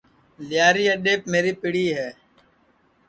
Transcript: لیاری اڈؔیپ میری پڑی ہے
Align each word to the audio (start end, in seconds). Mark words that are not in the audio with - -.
لیاری 0.49 0.85
اڈؔیپ 0.93 1.21
میری 1.31 1.53
پڑی 1.61 1.85
ہے 1.97 2.09